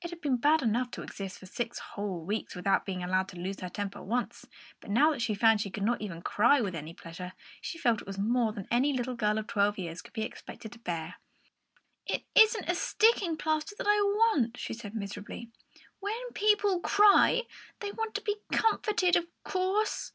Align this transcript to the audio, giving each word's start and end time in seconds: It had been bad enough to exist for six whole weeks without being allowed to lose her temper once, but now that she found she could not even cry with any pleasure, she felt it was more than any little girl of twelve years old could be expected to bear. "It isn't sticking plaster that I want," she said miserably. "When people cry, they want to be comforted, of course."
It 0.00 0.10
had 0.10 0.20
been 0.20 0.36
bad 0.36 0.62
enough 0.62 0.92
to 0.92 1.02
exist 1.02 1.36
for 1.40 1.46
six 1.46 1.80
whole 1.80 2.20
weeks 2.24 2.54
without 2.54 2.86
being 2.86 3.02
allowed 3.02 3.26
to 3.30 3.36
lose 3.40 3.58
her 3.58 3.68
temper 3.68 4.00
once, 4.00 4.46
but 4.80 4.88
now 4.88 5.10
that 5.10 5.20
she 5.20 5.34
found 5.34 5.60
she 5.60 5.68
could 5.72 5.82
not 5.82 6.00
even 6.00 6.22
cry 6.22 6.60
with 6.60 6.76
any 6.76 6.94
pleasure, 6.94 7.32
she 7.60 7.76
felt 7.76 8.00
it 8.00 8.06
was 8.06 8.16
more 8.16 8.52
than 8.52 8.68
any 8.70 8.92
little 8.92 9.16
girl 9.16 9.36
of 9.36 9.48
twelve 9.48 9.76
years 9.76 9.98
old 9.98 10.04
could 10.04 10.12
be 10.12 10.22
expected 10.22 10.70
to 10.70 10.78
bear. 10.78 11.16
"It 12.06 12.24
isn't 12.36 12.68
sticking 12.76 13.36
plaster 13.36 13.74
that 13.76 13.88
I 13.88 13.96
want," 14.00 14.56
she 14.58 14.74
said 14.74 14.94
miserably. 14.94 15.50
"When 15.98 16.14
people 16.34 16.78
cry, 16.78 17.42
they 17.80 17.90
want 17.90 18.14
to 18.14 18.22
be 18.22 18.36
comforted, 18.52 19.16
of 19.16 19.26
course." 19.42 20.12